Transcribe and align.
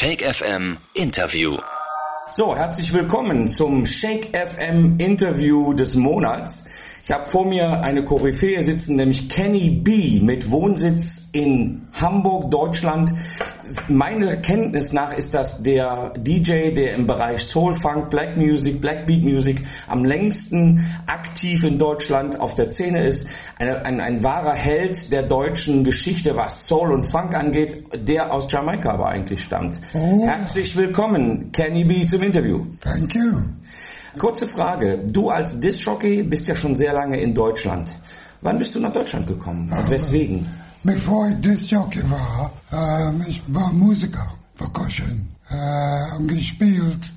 Shake 0.00 0.22
FM 0.22 0.76
Interview. 0.94 1.56
So, 2.30 2.54
herzlich 2.54 2.92
willkommen 2.92 3.50
zum 3.50 3.84
Shake 3.84 4.28
FM 4.32 4.94
Interview 5.00 5.74
des 5.74 5.96
Monats. 5.96 6.70
Ich 7.02 7.10
habe 7.10 7.28
vor 7.32 7.44
mir 7.44 7.82
eine 7.82 8.04
Koryphäe 8.04 8.62
sitzen, 8.62 8.94
nämlich 8.94 9.28
Kenny 9.28 9.70
B 9.70 10.20
mit 10.20 10.52
Wohnsitz 10.52 11.30
in 11.32 11.88
Hamburg, 11.94 12.48
Deutschland. 12.48 13.10
Meiner 13.88 14.36
Kenntnis 14.36 14.92
nach 14.92 15.12
ist 15.16 15.34
das 15.34 15.62
der 15.62 16.12
DJ, 16.16 16.74
der 16.74 16.94
im 16.94 17.06
Bereich 17.06 17.42
Soul, 17.42 17.78
Funk, 17.80 18.10
Black 18.10 18.36
Music, 18.36 18.80
Black 18.80 19.06
Beat 19.06 19.24
Music 19.24 19.64
am 19.86 20.04
längsten 20.04 20.86
aktiv 21.06 21.62
in 21.64 21.78
Deutschland 21.78 22.40
auf 22.40 22.54
der 22.54 22.72
Szene 22.72 23.06
ist. 23.06 23.28
Eine, 23.58 23.84
ein, 23.84 24.00
ein 24.00 24.22
wahrer 24.22 24.54
Held 24.54 25.12
der 25.12 25.22
deutschen 25.22 25.84
Geschichte, 25.84 26.36
was 26.36 26.66
Soul 26.66 26.92
und 26.92 27.10
Funk 27.10 27.34
angeht, 27.34 27.84
der 27.94 28.32
aus 28.32 28.50
Jamaika 28.50 28.92
aber 28.92 29.08
eigentlich 29.08 29.42
stammt. 29.42 29.78
Oh. 29.94 30.26
Herzlich 30.26 30.76
willkommen, 30.76 31.52
Kenny 31.52 31.84
B, 31.84 32.06
zum 32.06 32.22
Interview. 32.22 32.66
Thank 32.80 33.14
you. 33.14 33.42
Kurze 34.18 34.48
Frage. 34.48 34.98
Du 35.06 35.30
als 35.30 35.60
Disc-Jockey 35.60 36.22
bist 36.22 36.48
ja 36.48 36.56
schon 36.56 36.76
sehr 36.76 36.92
lange 36.92 37.20
in 37.20 37.34
Deutschland. 37.34 37.90
Wann 38.40 38.58
bist 38.58 38.74
du 38.74 38.80
nach 38.80 38.92
Deutschland 38.92 39.26
gekommen 39.26 39.70
und 39.70 39.90
weswegen? 39.90 40.46
Bevor 40.84 41.28
ich 41.28 41.40
Disc-Jockey 41.40 42.08
war, 42.08 42.52
ähm, 42.72 43.20
ich 43.26 43.42
war 43.48 43.72
Musiker, 43.72 44.32
Percussion, 44.56 45.28
äh, 45.50 46.16
und 46.16 46.28
gespielt 46.28 47.12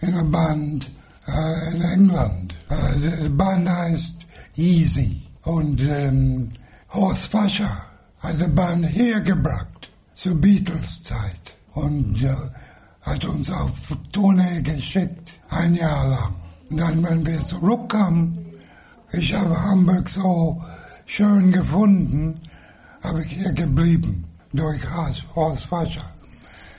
in 0.00 0.14
einer 0.14 0.24
Band 0.24 0.90
äh, 1.26 1.74
in 1.74 1.82
England. 1.82 2.54
Äh, 2.70 3.24
die 3.24 3.28
Band 3.28 3.68
heißt 3.68 4.26
Easy. 4.56 5.26
Und 5.42 5.80
ähm, 5.80 6.50
Horst 6.92 7.26
Fascher 7.26 7.84
hat 8.20 8.40
die 8.40 8.50
Band 8.50 8.86
hergebracht 8.86 9.90
zur 10.14 10.40
Beatles-Zeit 10.40 11.56
und 11.72 12.22
äh, 12.22 12.34
hat 13.02 13.24
uns 13.26 13.50
auf 13.50 13.72
Tournee 14.12 14.62
geschickt, 14.62 15.40
ein 15.50 15.74
Jahr 15.74 16.08
lang. 16.08 16.34
Und 16.70 16.76
dann, 16.78 17.02
wenn 17.02 17.26
wir 17.26 17.40
zurückkamen, 17.42 18.38
ich 19.12 19.34
habe 19.34 19.60
Hamburg 19.62 20.08
so 20.08 20.62
schön 21.04 21.52
gefunden, 21.52 22.40
habe 23.02 23.20
ich 23.24 23.32
hier 23.32 23.52
geblieben, 23.52 24.24
durch 24.52 24.80
Horst- 25.34 25.66
Fascher. 25.66 26.02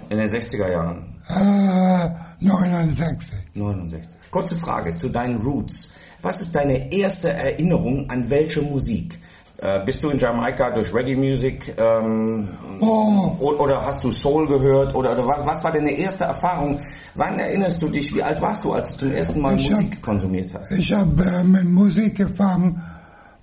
In 0.09 0.17
den 0.17 0.29
60er 0.29 0.69
Jahren, 0.71 1.15
Äh, 1.29 2.09
69. 2.45 3.31
69. 3.55 4.09
Kurze 4.31 4.55
Frage 4.55 4.95
zu 4.95 5.09
deinen 5.09 5.41
Roots. 5.41 5.91
Was 6.21 6.41
ist 6.41 6.53
deine 6.55 6.91
erste 6.91 7.31
Erinnerung 7.33 8.09
an 8.09 8.29
welche 8.29 8.61
Musik? 8.61 9.17
Äh, 9.61 9.83
bist 9.85 10.03
du 10.03 10.09
in 10.09 10.17
Jamaika 10.17 10.71
durch 10.71 10.93
Reggae 10.93 11.15
Music 11.15 11.75
ähm, 11.77 12.47
Oh, 12.79 13.35
oder 13.59 13.85
hast 13.85 14.03
du 14.03 14.11
Soul 14.11 14.47
gehört 14.47 14.95
oder, 14.95 15.11
oder 15.11 15.27
was, 15.27 15.45
was 15.45 15.63
war 15.63 15.71
deine 15.71 15.91
erste 15.91 16.23
Erfahrung? 16.23 16.79
Wann 17.15 17.37
erinnerst 17.37 17.81
du 17.81 17.89
dich? 17.89 18.13
Wie 18.15 18.23
alt 18.23 18.41
warst 18.41 18.63
du, 18.65 18.73
als 18.73 18.93
du 18.93 18.99
zum 19.05 19.11
ersten 19.11 19.39
Mal 19.41 19.57
Ich 19.59 19.69
Musik 19.69 19.95
hab- 19.95 20.01
konsumiert 20.01 20.51
hast? 20.53 20.71
ich 20.71 20.91
habe 20.93 21.23
äh, 21.23 21.43
mit 21.43 21.65
Musik 21.65 22.17
gefangen 22.17 22.81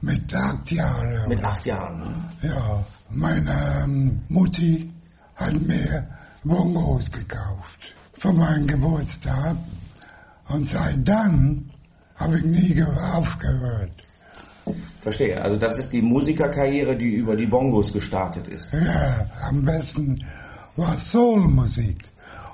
mit 0.00 0.34
acht 0.34 0.70
Jahren. 0.70 1.28
Mit 1.28 1.42
acht 1.42 1.64
Jahren. 1.66 1.98
ne? 2.00 2.48
Ja, 2.50 2.84
meine 3.10 3.50
ähm, 3.84 4.20
Mutti 4.28 4.90
hat 5.36 5.54
mir 5.62 6.06
Bongos 6.44 7.10
gekauft 7.10 7.94
für 8.14 8.32
meinen 8.32 8.66
Geburtstag. 8.66 9.56
Und 10.48 10.66
seit 10.66 11.06
dann 11.06 11.70
habe 12.16 12.36
ich 12.38 12.44
nie 12.44 12.74
ge- 12.74 12.84
aufgehört. 13.12 13.90
Verstehe. 15.00 15.40
Also 15.40 15.56
das 15.56 15.78
ist 15.78 15.92
die 15.92 16.02
Musikerkarriere, 16.02 16.96
die 16.96 17.14
über 17.14 17.36
die 17.36 17.46
Bongos 17.46 17.92
gestartet 17.92 18.48
ist. 18.48 18.72
Ja, 18.74 19.26
am 19.48 19.64
besten 19.64 20.24
war 20.76 20.98
Soulmusik. 21.00 22.04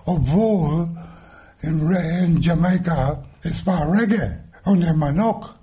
Obwohl 0.04 0.88
in, 1.60 1.90
in 1.90 2.40
Jamaika 2.40 3.22
es 3.42 3.64
war 3.66 3.90
Reggae 3.90 4.38
und 4.64 4.82
immer 4.82 5.12
noch. 5.12 5.54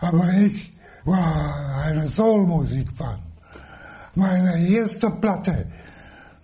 Aber 0.00 0.24
ich 0.44 0.72
war 1.04 1.82
eine 1.84 2.08
Soulmusik-Fan. 2.08 3.20
Meine 4.14 4.56
erste 4.68 5.10
Platte, 5.10 5.66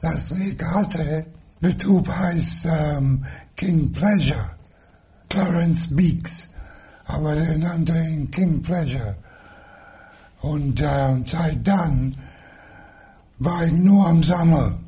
das 0.01 0.33
ich 0.33 0.61
hatte, 0.63 1.27
der 1.61 1.77
Typ 1.77 2.09
heißt 2.09 2.67
ähm, 2.67 3.25
King 3.57 3.93
Pleasure, 3.93 4.57
Clarence 5.29 5.95
Beeks. 5.95 6.49
Aber 7.05 7.35
der 7.35 7.59
nannte 7.59 7.93
ihn 7.93 8.31
King 8.31 8.63
Pleasure. 8.63 9.17
Und 10.43 10.81
ähm, 10.81 11.25
seit 11.27 11.67
dann 11.67 12.17
war 13.39 13.65
ich 13.65 13.73
nur 13.73 14.07
am 14.09 14.23
Sammeln. 14.23 14.87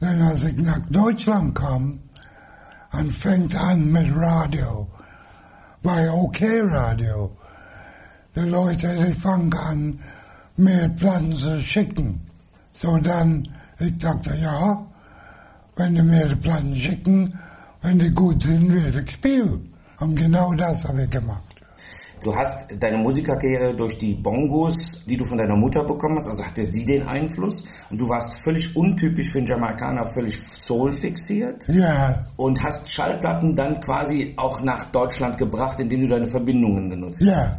Denn 0.00 0.20
als 0.22 0.44
ich 0.44 0.56
nach 0.56 0.80
Deutschland 0.90 1.54
kam 1.54 2.00
und 2.92 3.12
fängt 3.12 3.56
an 3.56 3.90
mit 3.90 4.14
Radio, 4.14 4.88
bei 5.82 6.10
OK 6.10 6.38
Radio, 6.42 7.36
die 8.36 8.40
Leute, 8.40 8.96
die 8.96 9.12
fangen 9.12 9.52
an, 9.54 9.98
mir 10.56 10.88
Platten 10.96 11.32
zu 11.32 11.60
schicken. 11.60 12.20
So 12.72 12.96
dann, 12.98 13.46
ich 13.78 13.96
dachte, 13.98 14.30
ja, 14.42 14.84
wenn 15.76 15.94
die 15.94 16.02
mir 16.02 16.28
die 16.28 16.36
Platten 16.36 16.74
schicken, 16.74 17.38
wenn 17.82 17.98
die 17.98 18.10
gut 18.10 18.42
sind, 18.42 18.72
werde 18.74 19.02
ich 19.02 19.10
spielen. 19.12 19.72
Und 20.00 20.16
genau 20.16 20.52
das 20.54 20.84
habe 20.88 21.02
ich 21.02 21.10
gemacht. 21.10 21.42
Du 22.24 22.34
hast 22.34 22.66
deine 22.80 22.96
Musikerkarriere 22.96 23.76
durch 23.76 23.98
die 23.98 24.14
Bongos, 24.14 25.04
die 25.04 25.16
du 25.16 25.26
von 25.26 25.36
deiner 25.36 25.56
Mutter 25.56 25.84
bekommen 25.84 26.16
hast, 26.16 26.28
also 26.28 26.42
hatte 26.42 26.64
sie 26.64 26.86
den 26.86 27.06
Einfluss 27.06 27.66
und 27.90 27.98
du 27.98 28.08
warst 28.08 28.42
völlig 28.42 28.74
untypisch 28.74 29.30
für 29.30 29.38
einen 29.38 29.46
Jamaikaner, 29.46 30.06
völlig 30.14 30.40
Soul 30.40 30.90
fixiert 30.92 31.62
Ja, 31.68 32.24
und 32.38 32.62
hast 32.62 32.90
Schallplatten 32.90 33.54
dann 33.54 33.78
quasi 33.82 34.32
auch 34.38 34.62
nach 34.62 34.86
Deutschland 34.86 35.36
gebracht, 35.36 35.78
indem 35.80 36.00
du 36.00 36.08
deine 36.08 36.26
Verbindungen 36.26 36.88
genutzt 36.88 37.20
hast. 37.20 37.28
ja. 37.28 37.56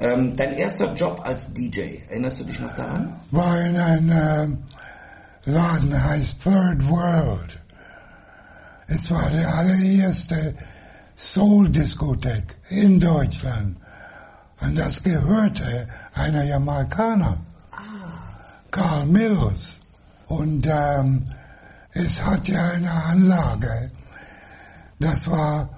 Ähm, 0.00 0.34
dein 0.34 0.54
erster 0.54 0.94
Job 0.94 1.20
als 1.24 1.52
DJ, 1.52 1.98
erinnerst 2.08 2.40
du 2.40 2.44
dich 2.44 2.58
noch 2.58 2.74
daran? 2.74 3.14
war 3.30 3.60
in 3.60 3.76
einem 3.76 4.10
äh, 4.10 5.50
Laden, 5.50 6.04
heißt 6.04 6.42
Third 6.42 6.88
World. 6.88 7.60
Es 8.86 9.10
war 9.10 9.30
die 9.30 9.44
allererste 9.44 10.54
Soul-Diskothek 11.16 12.56
in 12.70 12.98
Deutschland. 12.98 13.76
Und 14.60 14.78
das 14.78 15.02
gehörte 15.02 15.86
einer 16.14 16.44
Jamaikaner, 16.44 17.38
Carl 18.70 19.06
Mills. 19.06 19.80
Und 20.28 20.66
ähm, 20.66 21.24
es 21.92 22.24
hatte 22.24 22.58
eine 22.58 22.90
Anlage, 22.90 23.90
das 24.98 25.28
war 25.30 25.68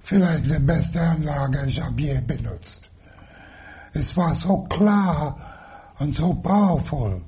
vielleicht 0.00 0.44
die 0.44 0.60
beste 0.60 1.00
Anlage, 1.00 1.64
ich 1.66 1.80
habe 1.80 2.00
je 2.00 2.20
benutzt. 2.20 2.90
Es 3.94 4.16
war 4.16 4.34
so 4.34 4.58
klar 4.64 5.36
und 5.98 6.12
so 6.14 6.34
powerful. 6.34 7.22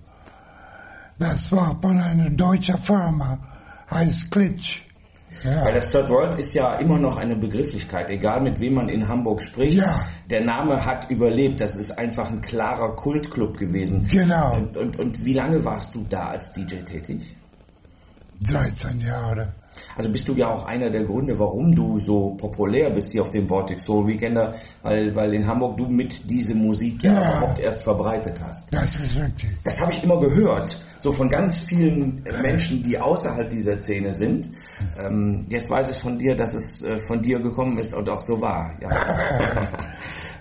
Das 1.18 1.50
war 1.52 1.78
von 1.80 1.98
einer 1.98 2.28
deutschen 2.30 2.78
Firma, 2.78 3.38
heißt 3.90 4.30
Klitsch. 4.30 4.82
Weil 5.42 5.52
Ja, 5.52 5.70
das 5.70 5.92
Third 5.92 6.08
World 6.08 6.38
ist 6.38 6.54
ja 6.54 6.74
immer 6.76 6.98
noch 6.98 7.16
eine 7.16 7.36
Begrifflichkeit, 7.36 8.10
egal 8.10 8.40
mit 8.40 8.58
wem 8.60 8.74
man 8.74 8.88
in 8.88 9.06
Hamburg 9.06 9.42
spricht. 9.42 9.78
Ja. 9.78 10.06
Der 10.30 10.40
Name 10.40 10.84
hat 10.84 11.08
überlebt, 11.10 11.60
das 11.60 11.76
ist 11.76 11.92
einfach 11.92 12.28
ein 12.28 12.40
klarer 12.42 12.96
Kultclub 12.96 13.56
gewesen. 13.56 14.08
Genau. 14.10 14.56
Und, 14.56 14.76
und, 14.76 14.98
und 14.98 15.24
wie 15.24 15.34
lange 15.34 15.64
warst 15.64 15.94
du 15.94 16.04
da 16.08 16.28
als 16.28 16.52
DJ 16.52 16.76
tätig? 16.82 17.36
13 18.40 19.00
Jahre. 19.00 19.52
Also 19.96 20.10
bist 20.10 20.28
du 20.28 20.34
ja 20.34 20.48
auch 20.50 20.64
einer 20.66 20.90
der 20.90 21.04
Gründe, 21.04 21.38
warum 21.38 21.74
du 21.74 21.98
so 21.98 22.30
populär 22.38 22.90
bist 22.90 23.12
hier 23.12 23.22
auf 23.22 23.30
dem 23.30 23.46
Baltic 23.46 23.80
Soul 23.80 24.06
Weekender, 24.06 24.54
weil, 24.82 25.14
weil 25.14 25.32
in 25.34 25.46
Hamburg 25.46 25.76
du 25.76 25.86
mit 25.86 26.28
diese 26.30 26.54
Musik 26.54 27.02
ja, 27.02 27.12
Ja. 27.12 27.20
überhaupt 27.38 27.58
erst 27.60 27.82
verbreitet 27.82 28.34
hast. 28.46 28.72
Das 28.72 28.94
ist 28.96 29.16
richtig. 29.16 29.50
Das 29.64 29.80
habe 29.80 29.92
ich 29.92 30.02
immer 30.04 30.20
gehört, 30.20 30.80
so 31.00 31.12
von 31.12 31.28
ganz 31.28 31.60
vielen 31.60 32.24
äh, 32.26 32.42
Menschen, 32.42 32.82
die 32.82 32.98
außerhalb 32.98 33.50
dieser 33.50 33.80
Szene 33.80 34.14
sind. 34.14 34.48
Ähm, 34.98 35.46
jetzt 35.48 35.70
weiß 35.70 35.90
ich 35.90 35.98
von 35.98 36.18
dir, 36.18 36.34
dass 36.34 36.54
es 36.54 36.82
äh, 36.82 36.98
von 37.06 37.22
dir 37.22 37.38
gekommen 37.40 37.78
ist 37.78 37.94
und 37.94 38.08
auch 38.08 38.20
so 38.20 38.40
war. 38.40 38.74
Ja. 38.80 38.90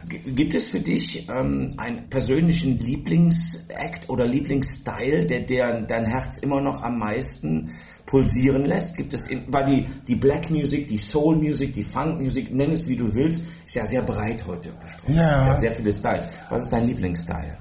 Gibt 0.07 0.53
es 0.53 0.69
für 0.69 0.79
dich 0.79 1.27
ähm, 1.29 1.73
einen 1.77 2.07
persönlichen 2.09 2.77
Lieblingsakt 2.77 4.07
oder 4.07 4.27
Lieblingsstyle, 4.27 5.25
der, 5.25 5.41
der 5.41 5.81
dein 5.81 6.05
Herz 6.05 6.37
immer 6.39 6.61
noch 6.61 6.83
am 6.83 6.99
meisten 6.99 7.71
pulsieren 8.05 8.65
lässt? 8.65 8.97
Gibt 8.97 9.13
es, 9.13 9.27
in, 9.27 9.43
weil 9.47 9.65
die, 9.65 9.87
die 10.07 10.15
Black 10.15 10.49
Music, 10.49 10.87
die 10.87 10.97
Soul 10.97 11.37
Music, 11.37 11.73
die 11.73 11.83
Funk 11.83 12.19
Music, 12.19 12.53
nenn 12.53 12.71
es 12.71 12.87
wie 12.87 12.95
du 12.95 13.13
willst, 13.13 13.45
ist 13.65 13.75
ja 13.75 13.85
sehr 13.85 14.01
breit 14.01 14.45
heute 14.45 14.69
gestreut. 14.81 15.15
Ja. 15.15 15.45
Hat 15.45 15.59
sehr 15.59 15.71
viele 15.71 15.93
Styles. 15.93 16.29
Was 16.49 16.63
ist 16.63 16.73
dein 16.73 16.87
Lieblingsstyle? 16.87 17.57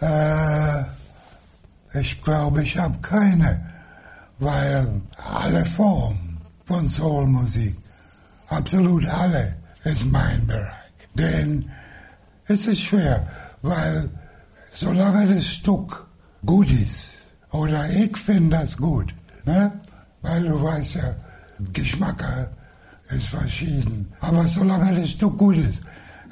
Äh, 0.00 0.82
ich 2.00 2.22
glaube, 2.22 2.62
ich 2.62 2.76
habe 2.78 2.98
keine, 3.00 3.66
weil 4.38 5.02
alle 5.34 5.64
Formen 5.66 6.38
von 6.64 6.88
Soulmusik, 6.88 7.76
absolut 8.48 9.06
alle, 9.06 9.56
ist 9.84 10.06
mein 10.10 10.46
Bereich. 10.46 10.70
Denn 11.14 11.70
es 12.46 12.66
ist 12.66 12.80
schwer, 12.80 13.26
weil 13.62 14.08
solange 14.72 15.34
das 15.34 15.46
Stück 15.46 16.06
gut 16.44 16.70
ist, 16.70 17.16
oder 17.52 17.88
ich 17.90 18.16
finde 18.16 18.58
das 18.58 18.76
gut, 18.76 19.12
Ne? 19.50 19.72
Weil 20.22 20.42
du 20.44 20.62
weißt 20.62 20.94
ja, 20.94 21.14
Geschmack 21.72 22.22
äh, 22.22 23.16
ist 23.16 23.26
verschieden. 23.26 24.12
Aber 24.20 24.42
solange 24.44 24.94
das 24.94 25.10
Stück 25.10 25.36
gut 25.36 25.56
ist, 25.56 25.82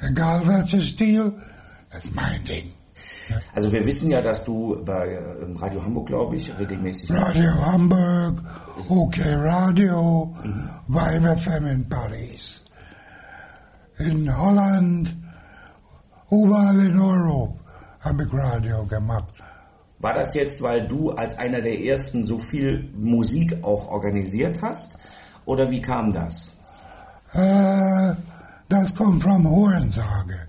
egal 0.09 0.47
welcher 0.47 0.81
Stil, 0.81 1.33
das 1.91 2.05
ist 2.05 2.15
mein 2.15 2.43
Ding. 2.45 2.71
Also 3.53 3.71
wir 3.71 3.85
wissen 3.85 4.09
ja, 4.09 4.21
dass 4.21 4.43
du 4.45 4.83
bei 4.85 5.07
äh, 5.09 5.19
Radio 5.57 5.83
Hamburg, 5.83 6.07
glaube 6.07 6.35
ich, 6.37 6.51
regelmäßig... 6.57 7.11
Radio 7.11 7.51
Hamburg, 7.65 8.41
OK 8.87 9.17
Radio, 9.25 10.33
mhm. 10.43 10.69
Vibe 10.87 11.37
FM 11.37 11.65
in 11.67 11.89
Paris, 11.89 12.63
in 13.99 14.35
Holland, 14.35 15.15
überall 16.31 16.79
in 16.79 16.99
Europa 16.99 17.59
habe 17.99 18.23
ich 18.23 18.33
Radio 18.33 18.85
gemacht. 18.85 19.33
War 19.99 20.13
das 20.13 20.33
jetzt, 20.33 20.61
weil 20.61 20.87
du 20.87 21.11
als 21.11 21.37
einer 21.37 21.61
der 21.61 21.79
ersten 21.79 22.25
so 22.25 22.39
viel 22.39 22.89
Musik 22.95 23.63
auch 23.63 23.89
organisiert 23.89 24.61
hast? 24.61 24.97
Oder 25.45 25.69
wie 25.69 25.81
kam 25.81 26.13
das? 26.13 26.53
Äh, 27.33 28.13
das 28.69 28.95
kommt 28.95 29.21
vom 29.23 29.49
Hurensage. 29.49 30.47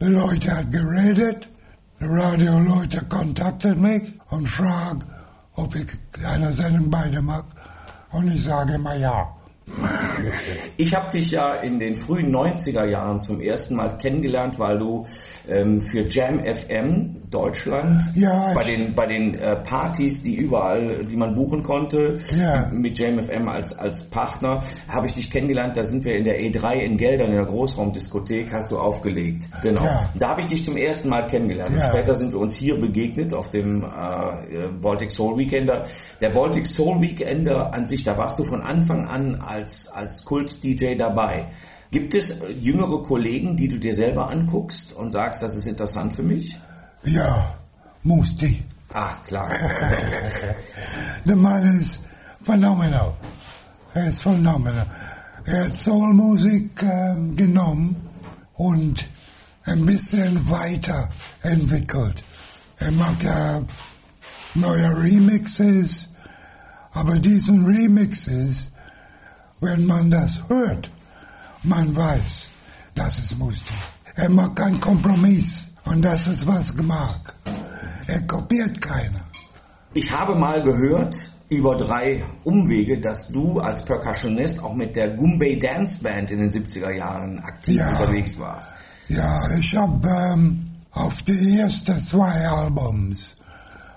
Die 0.00 0.06
Leute 0.06 0.56
hat 0.56 0.70
geredet, 0.70 1.48
die 2.00 2.04
Radioleute 2.04 3.04
kontaktet 3.06 3.78
mich 3.78 4.02
und 4.30 4.46
fragt, 4.46 5.06
ob 5.54 5.74
ich 5.74 5.86
eine 6.26 6.52
Sendung 6.52 6.90
beide 6.90 7.22
mag. 7.22 7.44
Und 8.10 8.26
ich 8.26 8.44
sage 8.44 8.74
immer 8.74 8.96
ja. 8.96 9.34
Ich 10.76 10.94
habe 10.94 11.10
dich 11.10 11.30
ja 11.30 11.54
in 11.54 11.78
den 11.78 11.94
frühen 11.94 12.34
90er 12.34 12.84
Jahren 12.84 13.20
zum 13.20 13.40
ersten 13.40 13.76
Mal 13.76 13.98
kennengelernt, 13.98 14.58
weil 14.58 14.78
du 14.78 15.06
ähm, 15.48 15.80
für 15.80 16.08
Jam 16.08 16.40
FM 16.40 17.14
Deutschland 17.30 18.02
ja, 18.14 18.52
bei 18.54 18.64
den, 18.64 18.94
bei 18.94 19.06
den 19.06 19.34
äh, 19.34 19.56
Partys, 19.56 20.22
die 20.22 20.34
überall, 20.34 21.04
die 21.04 21.16
man 21.16 21.34
buchen 21.34 21.62
konnte, 21.62 22.20
ja. 22.38 22.70
mit 22.72 22.98
Jam 22.98 23.22
FM 23.22 23.48
als, 23.48 23.78
als 23.78 24.04
Partner, 24.04 24.62
habe 24.88 25.06
ich 25.06 25.14
dich 25.14 25.30
kennengelernt. 25.30 25.76
Da 25.76 25.84
sind 25.84 26.04
wir 26.04 26.16
in 26.16 26.24
der 26.24 26.40
E3 26.40 26.74
in 26.76 26.96
Geldern, 26.96 27.30
in 27.30 27.36
der 27.36 27.46
Großraumdiskothek, 27.46 28.52
hast 28.52 28.70
du 28.70 28.78
aufgelegt. 28.78 29.48
Genau. 29.62 29.84
Ja. 29.84 30.10
Da 30.14 30.28
habe 30.30 30.42
ich 30.42 30.46
dich 30.48 30.64
zum 30.64 30.76
ersten 30.76 31.08
Mal 31.08 31.26
kennengelernt. 31.26 31.72
Später 31.88 32.14
sind 32.14 32.32
wir 32.32 32.40
uns 32.40 32.54
hier 32.54 32.78
begegnet 32.80 33.34
auf 33.34 33.50
dem 33.50 33.82
äh, 33.82 34.68
Baltic 34.80 35.10
Soul 35.10 35.38
Weekender. 35.38 35.86
Der 36.20 36.30
Baltic 36.30 36.66
Soul 36.66 37.00
Weekender 37.00 37.72
an 37.72 37.86
sich, 37.86 38.04
da 38.04 38.16
warst 38.16 38.38
du 38.38 38.44
von 38.44 38.62
Anfang 38.62 39.06
an 39.06 39.40
als, 39.52 39.88
als 39.88 40.24
Kult-DJ 40.24 40.96
dabei. 40.96 41.48
Gibt 41.90 42.14
es 42.14 42.40
jüngere 42.60 43.02
Kollegen, 43.02 43.56
die 43.56 43.68
du 43.68 43.78
dir 43.78 43.94
selber 43.94 44.30
anguckst 44.30 44.94
und 44.94 45.12
sagst, 45.12 45.42
das 45.42 45.54
ist 45.56 45.66
interessant 45.66 46.14
für 46.14 46.22
mich? 46.22 46.58
Ja, 47.04 47.54
Musti. 48.02 48.62
Ah, 48.94 49.16
klar. 49.26 49.48
Der 51.26 51.36
Mann 51.36 51.64
ist 51.64 52.00
phänomenal. 52.42 53.14
Er 53.94 54.08
ist 54.08 54.22
phänomenal. 54.22 54.86
Er 55.44 55.64
hat 55.64 55.74
Soulmusik 55.74 56.82
ähm, 56.82 57.36
genommen 57.36 57.96
und 58.54 59.08
ein 59.64 59.84
bisschen 59.84 60.40
weiterentwickelt. 60.48 62.22
Er 62.78 62.92
macht 62.92 63.22
ja 63.22 63.62
neue 64.54 65.02
Remixes, 65.02 66.08
aber 66.92 67.18
diesen 67.18 67.64
Remixes, 67.64 68.71
wenn 69.62 69.86
man 69.86 70.10
das 70.10 70.40
hört, 70.48 70.90
man 71.62 71.94
weiß, 71.96 72.50
das 72.94 73.18
ist 73.20 73.38
Musti. 73.38 73.72
Er 74.16 74.28
macht 74.28 74.56
keinen 74.56 74.80
Kompromiss 74.80 75.70
und 75.84 76.04
das 76.04 76.26
ist 76.26 76.46
was 76.46 76.76
gemacht. 76.76 77.32
Er 78.08 78.20
kopiert 78.26 78.80
keiner. 78.80 79.20
Ich 79.94 80.10
habe 80.10 80.34
mal 80.34 80.62
gehört 80.62 81.14
über 81.48 81.76
drei 81.76 82.24
Umwege, 82.44 83.00
dass 83.00 83.28
du 83.28 83.60
als 83.60 83.84
Percussionist 83.84 84.62
auch 84.62 84.74
mit 84.74 84.96
der 84.96 85.10
Gumbay 85.16 85.58
Dance 85.58 86.02
Band 86.02 86.30
in 86.30 86.38
den 86.40 86.50
70er 86.50 86.90
Jahren 86.90 87.38
aktiv 87.40 87.76
Ja. 87.78 87.88
unterwegs 87.90 88.38
warst. 88.38 88.72
Ja, 89.08 89.40
ich 89.58 89.76
habe 89.76 90.08
ähm, 90.32 90.70
auf 90.92 91.22
die 91.22 91.58
ersten 91.58 91.98
zwei 92.00 92.32
Albums 92.48 93.36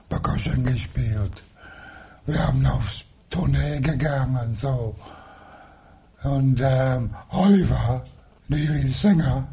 Percussion 0.10 0.64
gespielt. 0.66 1.32
Wir 2.26 2.46
haben 2.48 2.66
auf 2.68 3.04
Tournee 3.30 3.80
gegangen 3.82 4.54
so. 4.54 4.94
Und 6.26 6.60
ähm, 6.62 7.10
Oliver, 7.32 8.04
die 8.48 8.92
Sänger, 8.92 9.48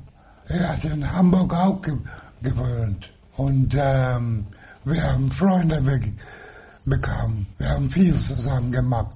er 0.48 0.68
hat 0.72 0.84
in 0.84 1.10
Hamburg 1.12 1.52
auch 1.54 1.80
ge 1.82 1.94
gewohnt. 2.42 3.12
Und 3.36 3.74
ähm, 3.78 4.46
wir 4.84 5.02
haben 5.12 5.30
Freunde 5.30 5.80
be 5.80 6.00
bekommen. 6.84 7.46
Wir 7.58 7.68
haben 7.70 7.88
viel 7.90 8.16
zusammen 8.16 8.72
gemacht. 8.72 9.14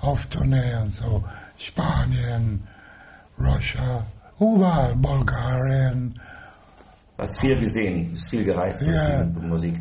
Auf 0.00 0.26
Tournee 0.26 0.74
und 0.82 0.92
so. 0.92 1.24
Spanien, 1.56 2.62
Russia, 3.38 4.04
überall, 4.38 4.94
Bulgarien. 4.96 6.20
Hast 7.18 7.40
viel 7.40 7.58
gesehen, 7.58 8.12
bist 8.12 8.28
viel 8.28 8.44
gereist 8.44 8.82
mit 8.82 8.90
Ja. 8.94 9.24
mit 9.24 9.42
Musik. 9.44 9.76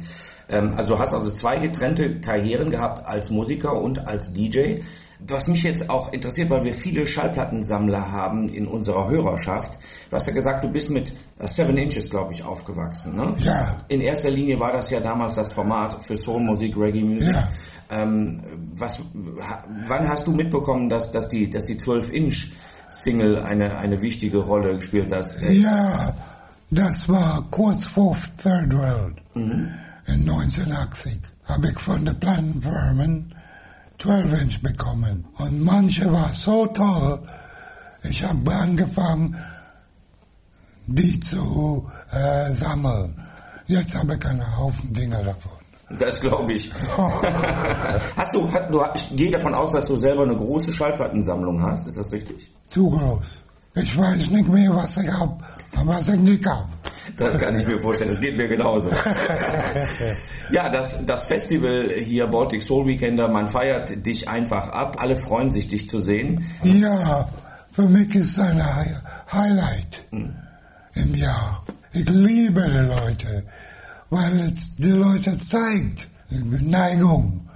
Ähm, 0.49 0.73
also 0.77 0.97
hast 0.97 1.13
also 1.13 1.31
zwei 1.31 1.57
getrennte 1.57 2.19
Karrieren 2.21 2.69
gehabt 2.69 3.05
als 3.05 3.29
Musiker 3.29 3.73
und 3.79 3.99
als 4.07 4.33
DJ. 4.33 4.81
Was 5.27 5.47
mich 5.47 5.63
jetzt 5.63 5.89
auch 5.89 6.11
interessiert, 6.11 6.49
weil 6.49 6.63
wir 6.63 6.73
viele 6.73 7.05
Schallplattensammler 7.05 8.11
haben 8.11 8.49
in 8.49 8.67
unserer 8.67 9.09
Hörerschaft. 9.09 9.79
Du 10.09 10.15
hast 10.15 10.27
ja 10.27 10.33
gesagt, 10.33 10.63
du 10.63 10.69
bist 10.69 10.89
mit 10.89 11.13
äh, 11.39 11.47
Seven 11.47 11.77
Inches, 11.77 12.09
glaube 12.09 12.33
ich, 12.33 12.43
aufgewachsen. 12.43 13.15
Ne? 13.15 13.33
Ja. 13.39 13.85
In 13.87 14.01
erster 14.01 14.29
Linie 14.29 14.59
war 14.59 14.73
das 14.73 14.89
ja 14.89 14.99
damals 14.99 15.35
das 15.35 15.53
Format 15.53 16.03
für 16.03 16.17
Soulmusik, 16.17 16.75
Reggae 16.75 17.03
Music. 17.03 17.33
Ja. 17.33 17.47
Ähm, 17.89 18.41
was, 18.75 19.03
wann 19.13 20.09
hast 20.09 20.27
du 20.27 20.31
mitbekommen, 20.31 20.89
dass, 20.89 21.11
dass 21.11 21.29
die, 21.29 21.49
dass 21.49 21.65
die 21.65 21.77
12-Inch-Single 21.77 23.43
eine, 23.43 23.77
eine 23.77 24.01
wichtige 24.01 24.39
Rolle 24.39 24.75
gespielt 24.75 25.11
hat? 25.11 25.25
Ja, 25.51 26.13
das 26.71 27.07
war 27.07 27.45
kurz 27.51 27.85
vor 27.85 28.17
Third 28.41 28.73
World. 28.73 29.21
In 29.35 29.69
1980 30.07 31.19
habe 31.45 31.67
ich 31.67 31.79
von 31.79 32.03
den 32.03 32.19
Plattenfirmen 32.19 33.33
12 33.99 34.41
Inch 34.41 34.61
bekommen. 34.61 35.25
Und 35.37 35.63
manche 35.63 36.11
war 36.11 36.29
so 36.33 36.65
toll, 36.67 37.19
ich 38.03 38.23
habe 38.23 38.53
angefangen, 38.53 39.35
die 40.87 41.19
zu 41.19 41.89
äh, 42.11 42.53
sammeln. 42.53 43.15
Jetzt 43.67 43.97
habe 43.97 44.15
ich 44.15 44.25
einen 44.25 44.57
Haufen 44.57 44.93
Dinger 44.93 45.23
davon. 45.23 45.51
Das 45.97 46.19
glaube 46.19 46.53
ich. 46.53 46.71
hast 48.17 48.35
du, 48.35 48.51
hat, 48.51 48.73
du, 48.73 48.83
ich 48.95 49.15
gehe 49.15 49.31
davon 49.31 49.53
aus, 49.53 49.71
dass 49.71 49.87
du 49.87 49.97
selber 49.97 50.23
eine 50.23 50.35
große 50.35 50.73
Schallplattensammlung 50.73 51.61
hast. 51.61 51.87
Ist 51.87 51.97
das 51.97 52.11
richtig? 52.11 52.51
Zu 52.65 52.89
groß. 52.89 53.37
Ich 53.75 53.97
weiß 53.97 54.29
nicht 54.31 54.47
mehr, 54.47 54.75
was 54.75 54.97
ich 54.97 55.11
habe, 55.11 55.37
was 55.85 56.09
ich 56.09 56.19
nicht 56.19 56.45
habe. 56.45 56.67
Das 57.17 57.37
kann 57.39 57.59
ich 57.59 57.67
mir 57.67 57.79
vorstellen. 57.79 58.09
Das 58.11 58.21
geht 58.21 58.37
mir 58.37 58.47
genauso. 58.47 58.89
ja, 60.51 60.69
das, 60.69 61.05
das 61.05 61.25
Festival 61.25 61.89
hier, 62.01 62.27
Baltic 62.27 62.63
Soul 62.63 62.87
Weekender, 62.87 63.27
man 63.27 63.47
feiert 63.47 64.05
dich 64.05 64.27
einfach 64.29 64.69
ab. 64.69 64.97
Alle 64.99 65.15
freuen 65.15 65.51
sich, 65.51 65.67
dich 65.67 65.87
zu 65.87 65.99
sehen. 65.99 66.45
Ja, 66.63 67.29
für 67.71 67.87
mich 67.89 68.13
ist 68.15 68.37
es 68.37 68.39
ein 68.39 68.63
Hi- 68.63 69.01
Highlight 69.31 70.07
im 70.11 71.13
Jahr. 71.15 71.63
Ich 71.93 72.07
liebe 72.09 72.63
die 72.63 72.87
Leute, 72.87 73.43
weil 74.09 74.39
es 74.51 74.75
die 74.77 74.91
Leute 74.91 75.37
zeigt 75.37 76.07
Neigung 76.29 77.47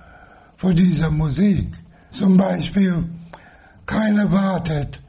für 0.56 0.74
diese 0.74 1.10
Musik. 1.10 1.68
Zum 2.10 2.38
Beispiel, 2.38 3.04
keiner 3.86 4.32
wartet 4.32 5.02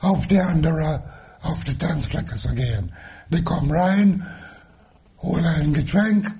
auf 0.00 0.26
die 0.26 0.38
andere 0.38 1.02
auf 1.42 1.62
die 1.64 1.76
Tanzfläche 1.78 2.36
zu 2.36 2.54
gehen. 2.54 2.92
Die 3.30 3.42
kommen 3.42 3.70
rein, 3.70 4.26
holen 5.20 5.44
ein 5.44 5.72
Getränk 5.72 6.32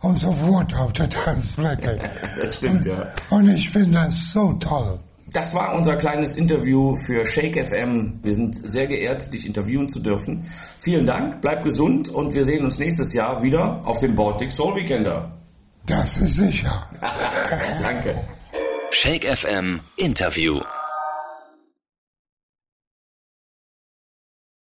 und 0.00 0.16
sofort 0.16 0.74
auf 0.74 0.92
der 0.92 1.08
Tanzfläche. 1.08 1.98
Das 2.40 2.56
stimmt, 2.56 2.86
ja. 2.86 3.08
Und 3.30 3.48
ich 3.48 3.70
finde 3.70 3.92
das 3.92 4.32
so 4.32 4.52
toll. 4.54 4.98
Das 5.32 5.54
war 5.54 5.74
unser 5.74 5.96
kleines 5.96 6.36
Interview 6.36 6.96
für 6.96 7.26
Shake 7.26 7.66
FM. 7.66 8.20
Wir 8.22 8.34
sind 8.34 8.56
sehr 8.56 8.86
geehrt, 8.86 9.32
dich 9.34 9.46
interviewen 9.46 9.88
zu 9.88 10.00
dürfen. 10.00 10.50
Vielen 10.80 11.06
Dank, 11.06 11.42
bleib 11.42 11.64
gesund 11.64 12.08
und 12.08 12.34
wir 12.34 12.44
sehen 12.44 12.64
uns 12.64 12.78
nächstes 12.78 13.12
Jahr 13.12 13.42
wieder 13.42 13.82
auf 13.84 14.00
dem 14.00 14.14
Baltic 14.14 14.52
Soul 14.52 14.76
Weekender. 14.76 15.30
Das 15.86 16.16
ist 16.16 16.36
sicher. 16.36 16.88
Danke. 17.82 18.14
Shake 18.90 19.24
FM 19.24 19.80
Interview. 19.96 20.60